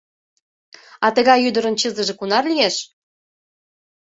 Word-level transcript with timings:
—А 1.05 1.07
тыгай 1.15 1.39
ӱдырын 1.49 1.75
чызыже 1.79 2.13
кунар 2.19 2.43
лиеш? 2.51 2.75